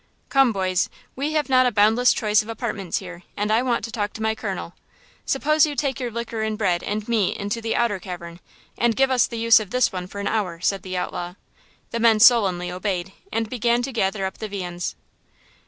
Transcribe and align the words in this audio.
"Come, 0.29 0.51
boys, 0.51 0.89
we 1.15 1.33
have 1.33 1.47
not 1.47 1.67
a 1.67 1.71
boundless 1.71 2.11
choice 2.11 2.41
of 2.41 2.49
apartments 2.49 2.97
here, 2.97 3.21
and 3.37 3.51
I 3.51 3.61
want 3.61 3.85
to 3.85 3.91
talk 3.91 4.13
to 4.13 4.21
my 4.23 4.33
colonel! 4.33 4.73
Suppose 5.27 5.63
you 5.67 5.75
take 5.75 5.99
your 5.99 6.09
liquor 6.09 6.41
and 6.41 6.57
bread 6.57 6.81
and 6.81 7.07
meat 7.07 7.37
into 7.37 7.61
the 7.61 7.75
outer 7.75 7.99
cavern 7.99 8.39
and 8.79 8.95
give 8.95 9.11
us 9.11 9.27
the 9.27 9.37
use 9.37 9.59
of 9.59 9.69
this 9.69 9.91
one 9.91 10.07
for 10.07 10.19
an 10.19 10.25
hour," 10.27 10.59
said 10.59 10.81
the 10.81 10.97
outlaw. 10.97 11.35
The 11.91 11.99
men 11.99 12.19
sullenly 12.19 12.71
obeyed 12.71 13.13
and 13.31 13.47
began 13.47 13.83
to 13.83 13.91
gather 13.93 14.25
up 14.25 14.39
the 14.39 14.47
viands. 14.49 14.95